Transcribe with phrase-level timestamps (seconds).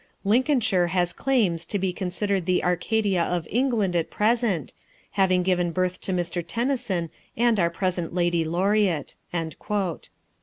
[0.23, 4.73] Lincolnshire has claims to be considered the Arcadia of England at present,
[5.11, 6.43] having given birth to Mr.
[6.43, 9.13] Tennyson and our present Lady Laureate."